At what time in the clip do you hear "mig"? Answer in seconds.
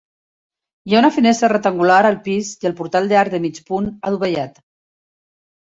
3.47-3.61